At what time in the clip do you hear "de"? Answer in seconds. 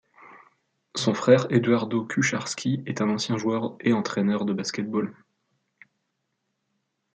4.45-4.53